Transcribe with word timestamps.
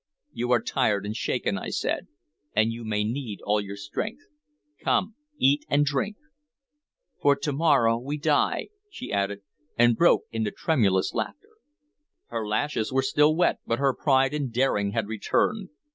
"You 0.33 0.49
are 0.51 0.63
tired 0.63 1.05
and 1.05 1.15
shaken," 1.15 1.59
I 1.59 1.69
said, 1.69 2.07
"and 2.55 2.71
you 2.71 2.83
may 2.83 3.03
need 3.03 3.39
all 3.43 3.61
your 3.61 3.75
strength. 3.75 4.23
Come, 4.83 5.13
eat 5.37 5.63
and 5.69 5.85
drink." 5.85 6.17
"For 7.21 7.35
to 7.35 7.51
morrow 7.53 7.99
we 7.99 8.17
die," 8.17 8.69
she 8.89 9.11
added, 9.13 9.43
and 9.77 9.95
broke 9.95 10.23
into 10.31 10.49
tremulous 10.49 11.13
laughter. 11.13 11.49
Her 12.29 12.47
lashes 12.47 12.91
were 12.91 13.03
still 13.03 13.35
wet, 13.35 13.59
but 13.67 13.77
her 13.77 13.93
pride 13.93 14.33
and 14.33 14.51
daring 14.51 14.93
had 14.93 15.05
returned. 15.07 15.69